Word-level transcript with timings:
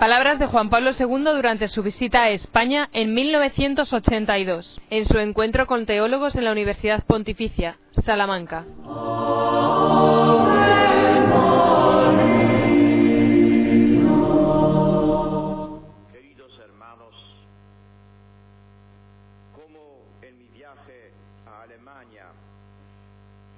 Palabras 0.00 0.38
de 0.38 0.46
Juan 0.46 0.70
Pablo 0.70 0.92
II 0.98 1.24
durante 1.24 1.68
su 1.68 1.82
visita 1.82 2.22
a 2.22 2.30
España 2.30 2.88
en 2.94 3.12
1982, 3.12 4.80
en 4.88 5.04
su 5.04 5.18
encuentro 5.18 5.66
con 5.66 5.84
teólogos 5.84 6.36
en 6.36 6.44
la 6.44 6.52
Universidad 6.52 7.04
Pontificia, 7.04 7.76
Salamanca. 7.90 8.64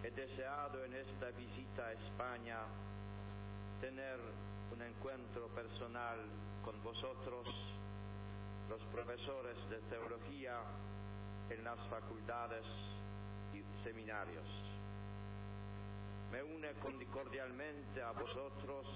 He 0.02 0.10
deseado 0.10 0.84
en 0.84 0.94
esta 0.94 1.30
visita 1.38 1.86
a 1.86 1.92
España 1.92 2.58
tener 3.80 4.18
un 4.72 4.80
encuentro 4.80 5.48
personal 5.48 6.18
con 6.64 6.82
vosotros, 6.82 7.46
los 8.70 8.80
profesores 8.84 9.56
de 9.68 9.78
teología 9.90 10.60
en 11.50 11.62
las 11.62 11.78
facultades 11.88 12.64
y 13.52 13.62
seminarios. 13.84 14.46
Me 16.30 16.42
une 16.42 16.72
cordialmente 17.12 18.02
a 18.02 18.12
vosotros 18.12 18.86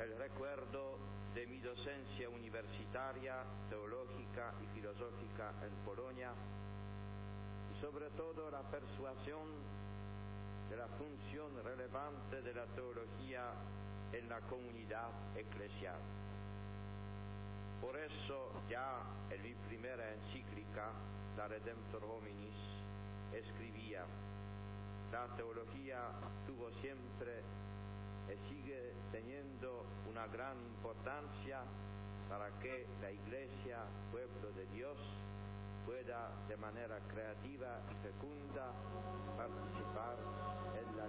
el 0.00 0.16
recuerdo 0.16 0.98
de 1.34 1.46
mi 1.46 1.58
docencia 1.60 2.30
universitaria, 2.30 3.44
teológica 3.68 4.54
y 4.62 4.74
filosófica 4.74 5.52
en 5.62 5.84
Polonia 5.84 6.32
y 7.70 7.80
sobre 7.82 8.08
todo 8.10 8.50
la 8.50 8.62
persuasión 8.62 9.48
de 10.70 10.76
la 10.76 10.88
función 10.88 11.62
relevante 11.62 12.40
de 12.40 12.54
la 12.54 12.64
teología 12.68 13.52
en 14.12 14.28
la 14.28 14.40
comunidad 14.42 15.08
eclesial. 15.36 15.98
Por 17.80 17.98
eso 17.98 18.52
ya 18.68 19.00
en 19.30 19.42
mi 19.42 19.54
primera 19.68 20.12
encíclica, 20.14 20.92
la 21.36 21.48
Redemptor 21.48 22.04
Hominis, 22.04 22.54
escribía, 23.32 24.04
la 25.10 25.26
teología 25.36 25.98
tuvo 26.46 26.70
siempre 26.80 27.42
y 28.28 28.48
sigue 28.48 28.94
teniendo 29.10 29.84
una 30.08 30.26
gran 30.28 30.56
importancia 30.58 31.62
para 32.28 32.48
que 32.60 32.86
la 33.00 33.10
Iglesia, 33.10 33.84
pueblo 34.10 34.52
de 34.52 34.66
Dios, 34.66 34.96
pueda 35.84 36.30
de 36.48 36.56
manera 36.56 36.98
creativa 37.08 37.80
y 37.90 37.94
fecunda 38.06 38.72
participar 39.36 40.16
en 40.78 40.96
la 40.96 41.01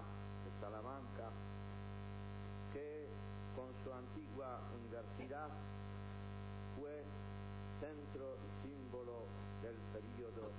de 0.00 0.50
Salamanca, 0.60 1.30
que 2.72 3.08
con 3.54 3.68
su 3.82 3.92
antigua 3.92 4.60
universidad 4.78 5.50
fue 6.78 7.04
centro 7.80 8.36
y 8.44 8.68
símbolo 8.68 9.26
del 9.62 9.76
período 9.92 10.52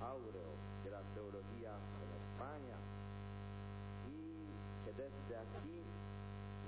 áureo 0.00 0.52
de 0.84 0.90
la 0.90 1.02
teología 1.14 1.74
en 1.74 2.10
España 2.18 2.76
y 4.08 4.48
que 4.84 4.92
desde 4.92 5.34
aquí 5.36 5.82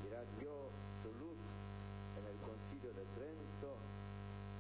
irradió 0.06 0.71
su 1.03 1.11
luz 1.19 1.38
en 2.19 2.25
el 2.27 2.37
concilio 2.43 2.93
de 2.93 3.05
Trento 3.16 3.77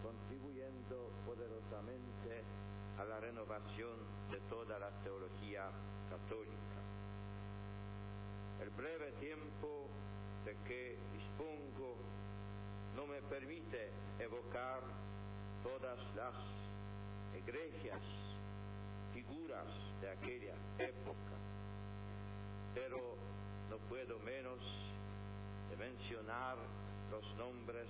contribuyendo 0.02 1.12
poderosamente 1.24 2.42
a 2.98 3.04
la 3.04 3.20
renovación 3.20 3.96
de 4.30 4.40
toda 4.50 4.78
la 4.78 4.90
teología 5.02 5.70
católica. 6.10 6.81
Breve 8.82 9.12
tiempo 9.20 9.86
de 10.44 10.56
que 10.66 10.98
dispongo 11.12 11.98
no 12.96 13.06
me 13.06 13.22
permite 13.22 13.92
evocar 14.18 14.80
todas 15.62 16.00
las 16.16 16.34
egregias 17.32 18.02
figuras 19.14 19.68
de 20.00 20.10
aquella 20.10 20.54
época, 20.78 21.36
pero 22.74 23.14
no 23.70 23.78
puedo 23.88 24.18
menos 24.18 24.58
de 25.70 25.76
mencionar 25.76 26.56
los 27.12 27.24
nombres 27.36 27.86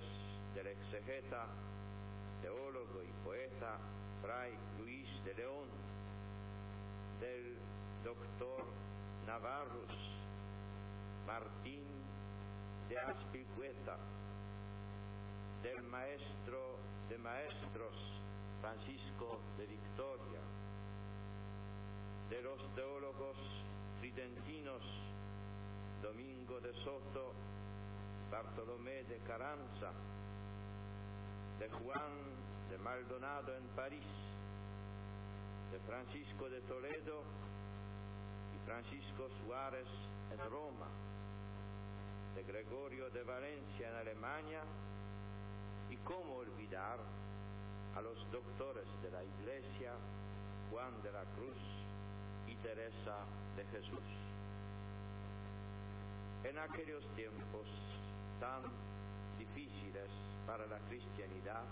del 0.53 0.67
exegeta 0.67 1.47
teólogo 2.43 3.01
y 3.01 3.11
poeta 3.25 3.79
Fray 4.21 4.53
Luis 4.77 5.07
de 5.25 5.33
León, 5.33 5.69
del 7.19 7.57
doctor 8.03 8.63
Navarrus, 9.25 10.12
Martín 11.25 11.83
de 12.89 12.99
Aspilcueta, 12.99 13.97
del 15.61 15.81
maestro 15.83 16.77
de 17.09 17.17
maestros 17.17 17.95
Francisco 18.61 19.39
de 19.57 19.65
Victoria, 19.67 20.39
de 22.29 22.41
los 22.41 22.75
teólogos 22.75 23.37
tridentinos 23.99 24.81
Domingo 26.01 26.59
de 26.59 26.73
Soto, 26.83 27.33
Bartolomé 28.29 29.03
de 29.05 29.17
Carranza, 29.19 29.91
de 31.59 31.69
Juan 31.69 32.13
de 32.69 32.77
Maldonado 32.77 33.55
en 33.55 33.63
París, 33.75 34.03
de 35.71 35.79
Francisco 35.79 36.49
de 36.49 36.61
Toledo 36.61 37.23
y 38.55 38.65
Francisco 38.65 39.29
Suárez 39.43 39.87
en 40.31 40.39
Roma, 40.49 40.87
de 42.35 42.43
Gregorio 42.43 43.09
de 43.09 43.23
Valencia 43.23 43.89
en 43.89 43.95
Alemania, 43.95 44.61
y 45.89 45.97
cómo 45.97 46.37
olvidar 46.37 46.97
a 47.95 48.01
los 48.01 48.17
doctores 48.31 48.87
de 49.03 49.11
la 49.11 49.23
Iglesia, 49.23 49.93
Juan 50.71 51.01
de 51.03 51.11
la 51.11 51.23
Cruz 51.35 51.61
y 52.47 52.55
Teresa 52.55 53.25
de 53.55 53.63
Jesús. 53.65 54.09
En 56.43 56.57
aquellos 56.57 57.03
tiempos 57.15 57.67
tan 58.39 58.63
difíciles 59.37 60.09
para 60.47 60.65
la 60.65 60.79
cristianidad, 60.89 61.63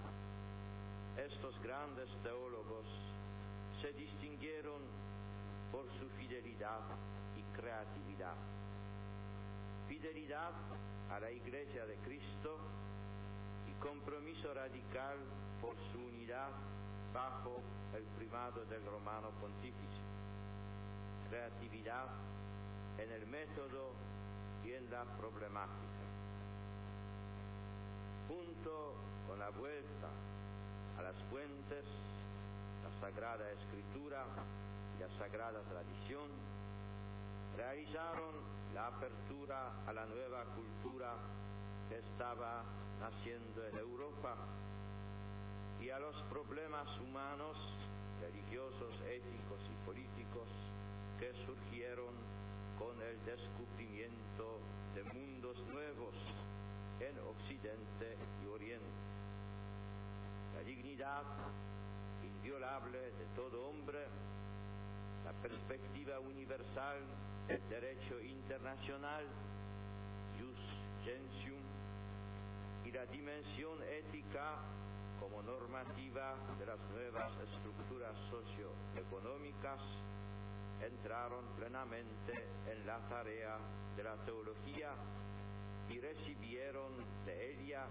estos 1.17 1.59
grandes 1.63 2.09
teólogos 2.23 2.85
se 3.81 3.91
distinguieron 3.93 4.81
por 5.71 5.85
su 5.99 6.07
fidelidad 6.17 6.81
y 7.35 7.41
creatividad. 7.57 8.35
Fidelidad 10.01 10.51
a 11.11 11.19
la 11.19 11.29
Iglesia 11.29 11.85
de 11.85 11.95
Cristo 11.97 12.57
y 13.69 13.73
compromiso 13.83 14.51
radical 14.51 15.17
por 15.61 15.75
su 15.91 15.99
unidad 15.99 16.49
bajo 17.13 17.61
el 17.95 18.03
primado 18.17 18.65
del 18.65 18.83
romano 18.83 19.29
pontífice. 19.39 20.01
Creatividad 21.29 22.07
en 22.97 23.11
el 23.11 23.27
método 23.27 23.93
y 24.65 24.71
en 24.73 24.89
la 24.89 25.03
problemática. 25.03 26.05
Junto 28.27 28.95
con 29.27 29.37
la 29.37 29.51
vuelta 29.51 30.09
a 30.97 31.01
las 31.03 31.15
fuentes, 31.29 31.85
la 32.83 33.07
Sagrada 33.07 33.51
Escritura 33.51 34.25
y 34.97 35.01
la 35.01 35.09
Sagrada 35.19 35.61
Tradición, 35.61 36.31
realizaron 37.55 38.60
la 38.73 38.87
apertura 38.87 39.83
a 39.85 39.93
la 39.93 40.05
nueva 40.05 40.45
cultura 40.55 41.13
que 41.89 41.97
estaba 41.97 42.63
naciendo 42.99 43.65
en 43.67 43.77
Europa 43.77 44.35
y 45.81 45.89
a 45.89 45.99
los 45.99 46.15
problemas 46.29 46.87
humanos, 46.99 47.57
religiosos, 48.21 48.93
éticos 49.09 49.59
y 49.69 49.85
políticos 49.85 50.47
que 51.19 51.33
surgieron 51.45 52.13
con 52.79 52.95
el 53.01 53.17
descubrimiento 53.25 54.59
de 54.95 55.03
mundos 55.03 55.57
nuevos 55.67 56.15
en 56.99 57.17
Occidente 57.19 58.17
y 58.43 58.47
Oriente. 58.47 58.85
La 60.55 60.63
dignidad 60.63 61.23
inviolable 62.23 62.99
de 62.99 63.25
todo 63.35 63.69
hombre, 63.69 64.05
la 65.25 65.33
perspectiva 65.41 66.19
universal 66.19 66.99
del 67.51 67.67
derecho 67.67 68.21
internacional, 68.21 69.25
jus 70.39 70.57
gentium 71.03 71.59
y 72.85 72.91
la 72.91 73.05
dimensión 73.07 73.77
ética 73.83 74.55
como 75.19 75.43
normativa 75.43 76.35
de 76.57 76.65
las 76.65 76.79
nuevas 76.93 77.29
estructuras 77.43 78.15
socioeconómicas 78.29 79.81
entraron 80.81 81.43
plenamente 81.57 82.47
en 82.71 82.87
la 82.87 82.99
tarea 83.09 83.57
de 83.97 84.03
la 84.03 84.15
teología 84.23 84.93
y 85.89 85.99
recibieron 85.99 86.93
de 87.25 87.51
ella 87.51 87.83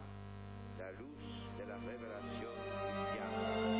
la 0.79 0.91
luz 0.93 1.21
de 1.59 1.67
la 1.67 1.77
revelación 1.77 2.55
cristiana. 2.65 3.80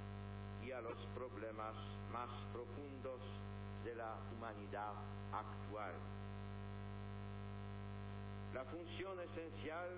y 0.71 0.73
a 0.73 0.79
los 0.79 0.97
problemas 1.13 1.75
más 2.13 2.29
profundos 2.53 3.19
de 3.83 3.93
la 3.93 4.15
humanidad 4.31 4.93
actual. 5.33 5.91
La 8.53 8.63
función 8.63 9.19
esencial 9.19 9.89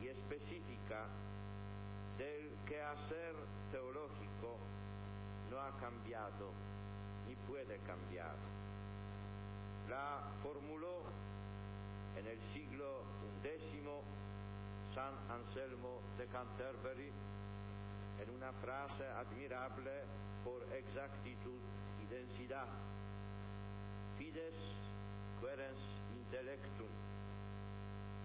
y 0.00 0.08
específica 0.08 1.06
del 2.16 2.50
quehacer 2.66 3.34
teológico 3.70 4.58
no 5.52 5.60
ha 5.60 5.70
cambiado 5.78 6.50
ni 7.28 7.36
puede 7.36 7.78
cambiar. 7.86 8.34
La 9.88 10.32
formuló 10.42 11.04
en 12.16 12.26
el 12.26 12.40
siglo 12.52 13.04
XI 13.42 13.86
San 14.96 15.14
Anselmo 15.30 16.00
de 16.18 16.26
Canterbury 16.26 17.12
en 18.20 18.30
una 18.30 18.52
frase 18.52 19.06
admirable 19.16 19.90
por 20.44 20.62
exactitud 20.74 21.60
y 22.02 22.06
densidad. 22.06 22.66
Fides 24.18 24.54
querens 25.40 25.78
intellectum, 26.16 26.88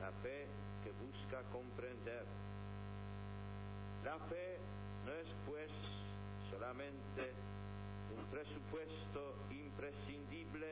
la 0.02 0.12
fe 0.24 0.48
que 0.84 0.92
busca 0.92 1.44
comprender. 1.52 2.26
La 4.04 4.18
fe 4.28 4.58
no 5.06 5.12
es 5.14 5.28
pues 5.46 5.72
solamente 6.50 7.32
un 8.18 8.26
presupuesto 8.26 9.36
imprescindible 9.52 10.68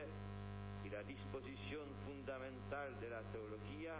y 0.84 0.90
la 0.90 1.02
disposición 1.04 1.86
fundamental 2.06 2.98
de 3.00 3.08
la 3.08 3.22
teología, 3.32 3.94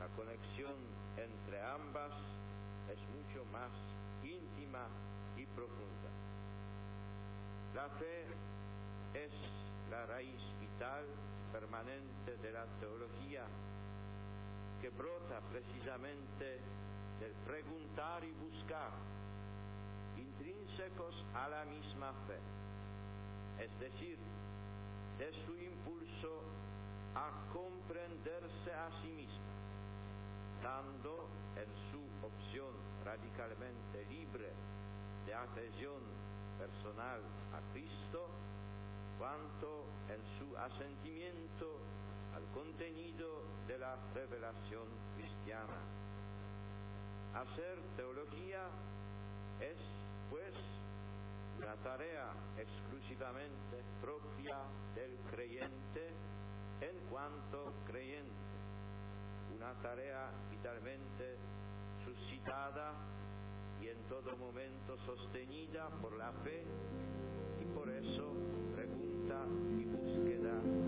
la 0.00 0.08
conexión 0.16 0.76
entre 1.16 1.62
ambas 1.62 2.12
es 2.92 2.98
mucho 3.14 3.44
más 3.52 3.70
íntima 4.22 4.86
y 5.36 5.46
profunda. 5.46 6.10
La 7.74 7.88
fe 7.90 8.24
es 9.14 9.32
la 9.90 10.06
raíz 10.06 10.40
vital 10.60 11.04
permanente 11.52 12.36
de 12.42 12.52
la 12.52 12.64
teología 12.80 13.44
que 14.80 14.90
brota 14.90 15.40
precisamente 15.50 16.60
del 17.20 17.32
preguntar 17.46 18.24
y 18.24 18.32
buscar 18.32 18.92
intrínsecos 20.16 21.14
a 21.34 21.48
la 21.48 21.64
misma 21.64 22.12
fe, 22.26 22.38
es 23.64 23.80
decir, 23.80 24.18
de 25.18 25.32
su 25.44 25.56
impulso 25.58 26.42
a 27.14 27.30
comprenderse 27.52 28.72
a 28.72 28.90
sí 29.02 29.12
misma, 29.12 29.52
dando 30.62 31.28
en 31.56 31.66
su 31.90 32.07
opción 32.28 32.72
radicalmente 33.04 34.04
libre 34.06 34.52
de 35.26 35.34
adhesión 35.34 36.02
personal 36.58 37.20
a 37.52 37.72
Cristo, 37.72 38.28
cuanto 39.18 39.86
en 40.08 40.20
su 40.38 40.56
asentimiento 40.56 41.80
al 42.34 42.44
contenido 42.52 43.42
de 43.66 43.78
la 43.78 43.96
revelación 44.14 44.86
cristiana. 45.16 45.80
Hacer 47.34 47.78
teología 47.96 48.68
es 49.60 49.78
pues 50.30 50.54
la 51.60 51.74
tarea 51.76 52.30
exclusivamente 52.56 53.82
propia 54.00 54.58
del 54.94 55.18
creyente 55.30 56.12
en 56.80 56.96
cuanto 57.10 57.72
creyente, 57.86 58.32
una 59.54 59.72
tarea 59.82 60.30
vitalmente 60.50 61.36
suscitada 62.18 62.94
y 63.80 63.88
en 63.88 64.02
todo 64.08 64.36
momento 64.36 64.96
sostenida 65.06 65.88
por 66.00 66.16
la 66.16 66.32
fe 66.44 66.64
y 67.60 67.64
por 67.74 67.88
eso 67.90 68.34
pregunta 68.74 69.46
y 69.78 69.84
búsqueda 69.84 70.87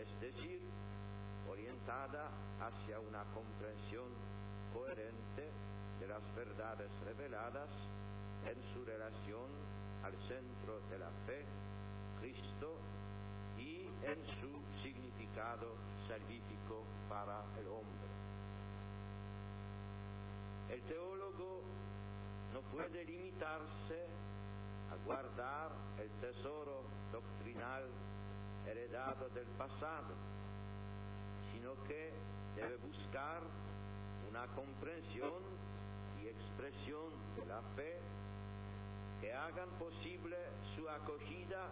es 0.00 0.20
decir, 0.20 0.60
orientada 1.48 2.30
hacia 2.60 2.98
una 3.00 3.24
comprensión 3.34 4.10
coherente 4.72 5.50
de 6.00 6.06
las 6.08 6.22
verdades 6.34 6.90
reveladas 7.04 7.70
en 8.46 8.56
su 8.74 8.84
relación 8.84 9.48
al 10.02 10.12
centro 10.28 10.80
de 10.90 10.98
la 10.98 11.10
fe, 11.26 11.44
Cristo, 12.20 12.76
y 13.58 13.86
en 14.02 14.18
su 14.40 14.82
significado 14.82 15.76
salvífico 16.08 16.84
para 17.08 17.44
el 17.58 17.68
hombre. 17.68 18.08
El 20.70 20.82
teólogo 20.82 21.62
no 22.52 22.60
puede 22.62 23.04
limitarse 23.04 24.06
a 24.90 24.96
guardar 25.06 25.72
el 25.98 26.10
tesoro 26.20 26.84
doctrinal 27.12 27.84
heredado 28.66 29.28
del 29.30 29.46
pasado, 29.58 30.14
sino 31.52 31.74
que 31.84 32.12
debe 32.56 32.76
buscar 32.76 33.42
una 34.28 34.46
comprensión 34.48 35.42
y 36.22 36.28
expresión 36.28 37.12
de 37.36 37.46
la 37.46 37.62
fe 37.76 37.98
que 39.20 39.32
hagan 39.32 39.68
posible 39.78 40.36
su 40.74 40.88
acogida 40.88 41.68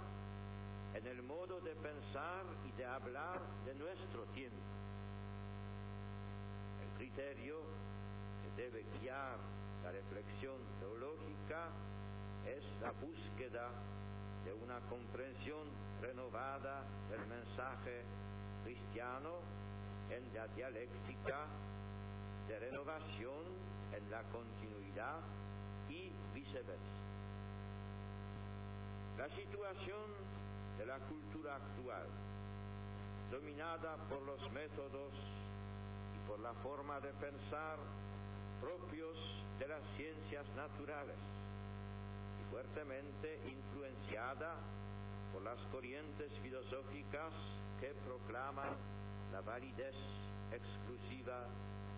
en 0.94 1.06
el 1.06 1.22
modo 1.22 1.60
de 1.60 1.74
pensar 1.76 2.44
y 2.66 2.72
de 2.72 2.84
hablar 2.84 3.40
de 3.64 3.74
nuestro 3.74 4.24
tiempo. 4.34 4.62
El 6.82 6.98
criterio 6.98 7.60
que 8.42 8.62
debe 8.62 8.84
guiar 9.00 9.38
la 9.82 9.90
reflexión 9.90 10.56
teológica 10.78 11.68
es 12.46 12.64
la 12.80 12.92
búsqueda 12.92 13.70
de 14.44 14.52
una 14.52 14.78
comprensión 14.88 15.68
renovada 16.00 16.84
del 17.10 17.26
mensaje 17.26 18.02
cristiano 18.64 19.40
en 20.10 20.34
la 20.34 20.46
dialéctica 20.48 21.46
de 22.48 22.58
renovación 22.58 23.44
en 23.96 24.10
la 24.10 24.22
continuidad 24.24 25.20
y 25.88 26.12
viceversa. 26.34 27.02
La 29.16 29.28
situación 29.28 30.10
de 30.78 30.86
la 30.86 30.98
cultura 31.00 31.56
actual, 31.56 32.06
dominada 33.30 33.96
por 34.08 34.22
los 34.22 34.50
métodos 34.52 35.12
y 36.16 36.28
por 36.28 36.40
la 36.40 36.52
forma 36.54 36.98
de 37.00 37.12
pensar 37.14 37.78
propios 38.60 39.16
de 39.58 39.68
las 39.68 39.82
ciencias 39.96 40.46
naturales, 40.56 41.16
fuertemente 42.52 43.40
influenciada 43.48 44.56
por 45.32 45.42
las 45.42 45.58
corrientes 45.72 46.30
filosóficas 46.42 47.32
que 47.80 47.94
proclaman 48.04 48.76
la 49.32 49.40
validez 49.40 49.96
exclusiva 50.52 51.46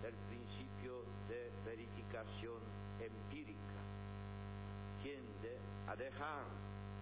del 0.01 0.15
principio 0.29 1.03
de 1.27 1.51
verificación 1.65 2.61
empírica. 3.01 3.59
Tiende 5.03 5.59
a 5.89 5.95
dejar 5.97 6.45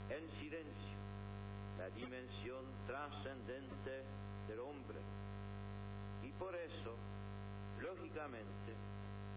en 0.10 0.28
silencio 0.40 0.98
la 1.78 1.90
dimensión 1.92 2.66
trascendente 2.88 4.04
del 4.48 4.60
hombre 4.62 5.00
y 6.24 6.32
por 6.32 6.56
eso, 6.56 6.96
lógicamente, 7.80 8.74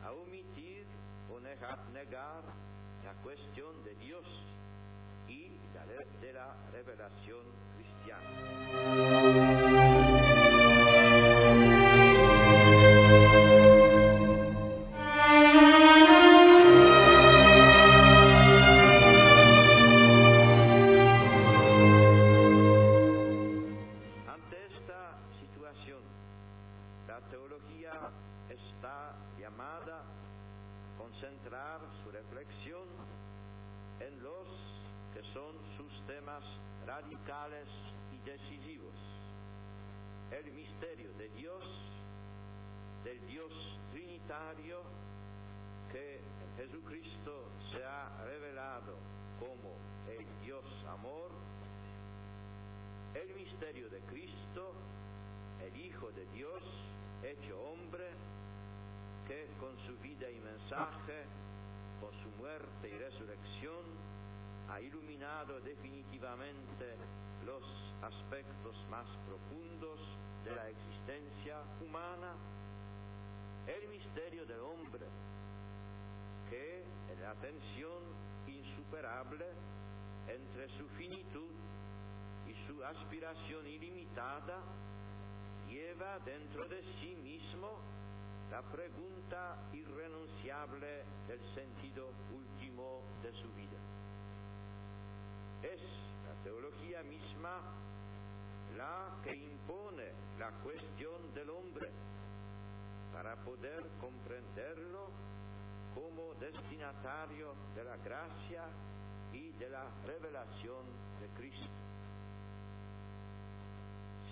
a 0.03 0.13
omitir 0.13 0.87
o 1.31 1.39
negar 1.39 2.45
la 3.07 3.15
cuestión 3.23 3.85
de 3.85 3.95
Dios 4.05 4.25
y 5.29 5.49
de 6.21 6.33
la 6.33 6.57
revelación 6.73 7.45
cristiana. 7.77 9.46
Se 47.27 47.85
ha 47.85 48.09
revelado 48.25 48.95
como 49.41 49.75
el 50.09 50.25
Dios 50.45 50.65
amor, 50.89 51.33
el 53.15 53.35
misterio 53.35 53.91
de 53.91 53.99
Cristo, 54.03 54.75
el 55.61 55.77
Hijo 55.77 56.13
de 56.13 56.25
Dios, 56.27 56.63
hecho 57.25 57.61
hombre, 57.61 58.11
que 59.27 59.49
con 59.59 59.77
su 59.89 60.01
vida 60.01 60.31
y 60.31 60.39
mensaje, 60.39 61.25
con 62.01 62.13
su 62.23 62.29
muerte 62.39 62.91
y 62.91 62.97
resurrección, 62.97 63.83
ha 64.71 64.81
iluminado 64.81 65.59
definitivamente 65.63 66.95
los 67.45 67.65
aspectos 68.03 68.77
más 68.89 69.07
profundos 69.27 69.99
de 70.45 70.55
la 70.55 70.69
existencia 70.69 71.59
humana, 71.85 72.35
el 73.67 73.89
misterio 73.89 74.47
del 74.47 74.61
hombre, 74.61 75.07
que 76.51 76.85
la 77.21 77.35
tensión 77.35 78.03
insuperable 78.47 79.47
entre 80.29 80.69
su 80.77 80.87
finitud 80.97 81.51
y 82.47 82.55
su 82.67 82.85
aspiración 82.85 83.67
ilimitada, 83.67 84.59
lleva 85.69 86.19
dentro 86.21 86.69
de 86.69 86.83
sí 87.01 87.17
mismo 87.17 87.81
la 88.51 88.63
pregunta 88.63 89.57
irrenunciable 89.73 91.05
del 91.27 91.41
sentido 91.55 92.11
último 92.33 93.03
de 93.23 93.33
su 93.33 93.53
vida. 93.55 93.79
Es 95.63 95.81
la 95.81 96.43
teología 96.45 97.03
misma 97.03 97.61
la 98.77 99.17
que 99.25 99.35
impone 99.35 100.13
la 100.39 100.51
cuestión 100.63 101.35
del 101.35 101.51
hombre 101.51 101.91
para 103.13 103.35
poder 103.37 103.83
comprenderlo 104.01 105.11
como 105.97 106.35
destinatario 106.35 107.55
de 107.75 107.83
la 107.83 107.97
gracia 107.97 108.65
y 109.33 109.51
de 109.53 109.71
la 109.71 109.87
revelación 110.05 110.85
de 111.21 111.29
Cristo. 111.39 111.71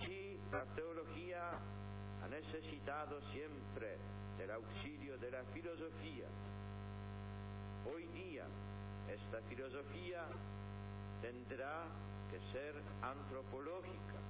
Si 0.05 0.39
la 0.53 0.65
teología 0.75 1.53
ha 2.23 2.29
necesitado 2.29 3.19
siempre 3.33 3.97
del 4.37 4.51
auxilio 4.51 5.17
de 5.17 5.31
la 5.31 5.43
filosofía, 5.55 6.27
hoy 7.91 8.07
día 8.09 8.45
esta 9.09 9.41
filosofía 9.49 10.27
tendrá 11.23 11.87
que 12.31 12.39
ser 12.53 12.75
antropológica, 13.01 14.21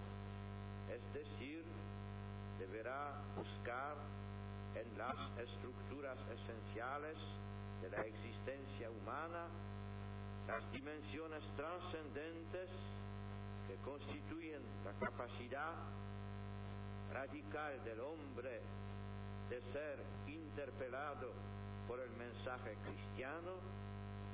es 0.88 1.12
decir, 1.12 1.64
deberá 2.60 3.20
buscar 3.36 3.96
en 4.74 4.98
las 4.98 5.16
estructuras 5.38 6.18
esenciales 6.30 7.16
de 7.80 7.90
la 7.90 8.02
existencia 8.02 8.90
humana 8.90 9.46
las 10.46 10.70
dimensiones 10.72 11.42
trascendentes 11.56 12.68
que 13.66 13.76
constituyen 13.84 14.62
la 14.84 14.92
capacidad 15.06 15.74
radical 17.12 17.82
del 17.84 18.00
hombre 18.00 18.60
de 19.48 19.60
ser 19.72 20.04
interpelado 20.26 21.32
por 21.86 22.00
el 22.00 22.10
mensaje 22.12 22.76
cristiano 22.84 23.60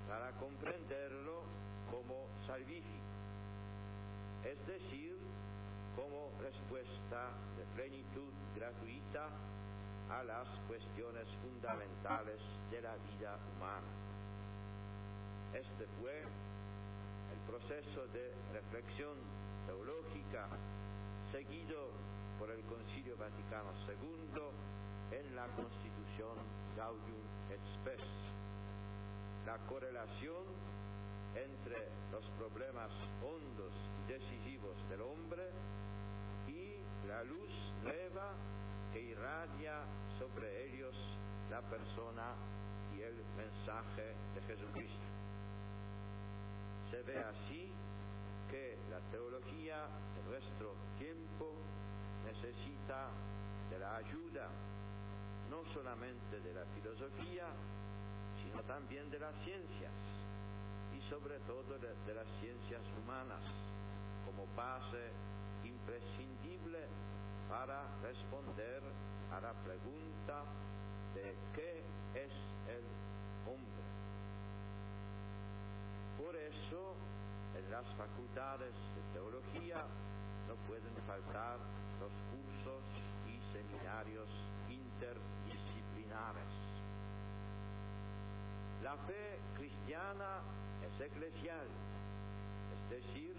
para 0.08 0.32
comprenderlo 0.32 1.42
como 1.90 2.26
salvífico, 2.46 3.06
es 4.44 4.66
decir, 4.66 5.16
como 5.94 6.30
respuesta 6.40 7.30
de 7.56 7.64
plenitud 7.74 8.32
gratuita 8.56 9.28
a 10.10 10.24
las 10.24 10.48
cuestiones 10.66 11.26
fundamentales 11.42 12.40
de 12.70 12.80
la 12.82 12.96
vida 12.96 13.38
humana. 13.54 13.86
Este 15.54 15.86
fue 16.00 16.18
el 16.20 17.38
proceso 17.46 18.06
de 18.08 18.34
reflexión 18.52 19.16
teológica 19.66 20.48
seguido 21.30 21.90
por 22.38 22.50
el 22.50 22.60
Concilio 22.62 23.16
Vaticano 23.16 23.70
II 23.86 25.16
en 25.16 25.36
la 25.36 25.46
Constitución 25.54 26.36
Gaudium 26.76 27.22
et 27.50 27.60
Spes. 27.78 28.02
La 29.46 29.58
correlación 29.68 30.44
entre 31.34 31.88
los 32.10 32.24
problemas 32.38 32.90
hondos 33.22 33.72
y 34.02 34.12
decisivos 34.12 34.76
del 34.88 35.02
hombre 35.02 35.50
y 36.48 36.82
la 37.06 37.22
luz 37.22 37.50
nueva 37.84 38.34
que 38.92 39.00
irradia 39.00 39.82
sobre 40.18 40.66
ellos 40.66 40.94
la 41.50 41.60
persona 41.62 42.34
y 42.96 43.02
el 43.02 43.16
mensaje 43.36 44.14
de 44.34 44.40
Jesucristo. 44.42 45.06
Se 46.90 47.02
ve 47.02 47.18
así 47.18 47.72
que 48.50 48.78
la 48.90 49.00
teología 49.10 49.86
de 50.16 50.30
nuestro 50.30 50.74
tiempo 50.98 51.54
necesita 52.24 53.08
de 53.70 53.78
la 53.78 53.96
ayuda 53.96 54.48
no 55.50 55.64
solamente 55.72 56.40
de 56.40 56.54
la 56.54 56.64
filosofía, 56.74 57.46
sino 58.42 58.62
también 58.62 59.10
de 59.10 59.18
las 59.18 59.34
ciencias 59.44 59.92
y 60.96 61.10
sobre 61.10 61.38
todo 61.40 61.78
de, 61.78 62.14
las 62.14 62.26
ciencias 62.40 62.82
humanas 62.98 63.42
como 64.26 64.46
base 64.54 65.10
imprescindible 65.64 66.86
para 67.50 67.82
responder 68.00 68.80
a 69.32 69.40
la 69.40 69.52
pregunta 69.64 70.44
de 71.14 71.34
qué 71.52 71.82
es 72.14 72.32
el 72.70 72.84
hombre. 73.44 73.82
Por 76.16 76.36
eso, 76.36 76.94
en 77.58 77.70
las 77.72 77.84
facultades 77.96 78.72
de 78.72 79.02
teología 79.12 79.84
no 80.46 80.54
pueden 80.68 80.94
faltar 81.08 81.58
los 81.98 82.12
cursos 82.30 82.84
y 83.26 83.40
seminarios 83.52 84.28
interdisciplinares. 84.68 86.54
La 88.84 88.96
fe 89.08 89.40
cristiana 89.56 90.38
es 90.86 91.00
eclesial, 91.00 91.66
es 92.74 92.90
decir, 92.90 93.34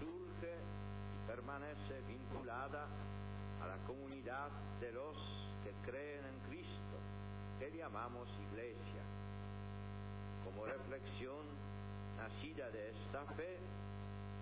surge 0.00 0.54
y 0.56 1.26
permanece 1.28 2.00
vinculada 2.08 2.88
a 3.62 3.66
la 3.66 3.76
comunidad 3.86 4.50
de 4.80 4.92
los 4.92 5.16
que 5.64 5.72
creen 5.90 6.24
en 6.24 6.38
Cristo, 6.48 6.96
que 7.58 7.70
llamamos 7.76 8.28
iglesia. 8.50 9.02
Como 10.44 10.64
reflexión 10.64 11.44
nacida 12.16 12.70
de 12.70 12.90
esta 12.90 13.24
fe, 13.34 13.58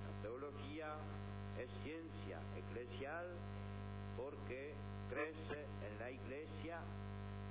la 0.07 0.23
teología 0.23 0.95
es 1.59 1.71
ciencia 1.83 2.39
eclesial 2.57 3.27
porque 4.17 4.75
crece 5.09 5.67
en 5.87 5.99
la 5.99 6.11
iglesia 6.11 6.81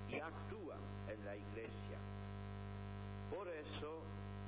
y 0.09 0.19
actúa 0.19 0.77
en 1.07 1.25
la 1.25 1.35
iglesia. 1.35 1.99
Por 3.33 3.47
eso 3.47 4.03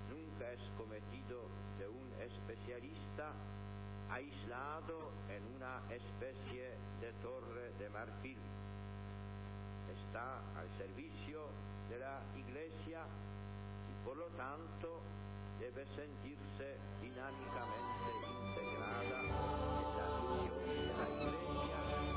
nunca 0.10 0.52
es 0.52 0.62
cometido 0.78 1.50
de 1.80 1.88
un 1.88 2.12
especialista 2.22 3.34
aislado 4.10 5.12
en 5.30 5.44
una 5.56 5.82
especie 5.90 6.72
de 7.02 7.12
torre 7.22 7.72
de 7.80 7.90
marfil. 7.90 8.38
Está 10.06 10.38
al 10.58 10.70
servicio 10.78 11.48
de 11.90 12.00
la 12.00 12.20
iglesia 12.36 13.02
y 13.90 14.06
por 14.06 14.18
lo 14.18 14.28
tanto 14.38 15.02
debe 15.60 15.86
sentirse 15.96 16.78
dinámicamente 17.02 18.10
integrada 18.42 19.02
en 19.02 19.98
la 19.98 20.08
misión 20.22 20.60
de 20.66 20.94
la 20.98 21.10
iglesia 21.24 22.17